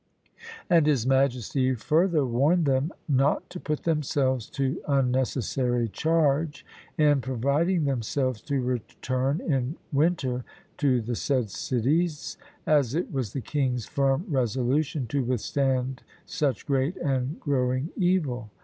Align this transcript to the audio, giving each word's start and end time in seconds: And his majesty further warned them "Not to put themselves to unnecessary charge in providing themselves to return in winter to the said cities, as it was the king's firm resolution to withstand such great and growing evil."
And 0.67 0.87
his 0.87 1.05
majesty 1.05 1.75
further 1.75 2.25
warned 2.25 2.65
them 2.65 2.91
"Not 3.07 3.47
to 3.51 3.59
put 3.59 3.83
themselves 3.83 4.49
to 4.49 4.81
unnecessary 4.87 5.89
charge 5.89 6.65
in 6.97 7.21
providing 7.21 7.85
themselves 7.85 8.41
to 8.49 8.59
return 8.61 9.41
in 9.41 9.75
winter 9.93 10.43
to 10.79 11.01
the 11.01 11.13
said 11.13 11.51
cities, 11.51 12.39
as 12.65 12.95
it 12.95 13.13
was 13.13 13.33
the 13.33 13.41
king's 13.41 13.85
firm 13.85 14.25
resolution 14.27 15.05
to 15.05 15.23
withstand 15.23 16.01
such 16.25 16.65
great 16.65 16.97
and 16.97 17.39
growing 17.39 17.89
evil." 17.95 18.49